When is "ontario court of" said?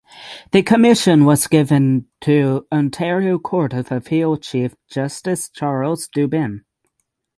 2.71-3.91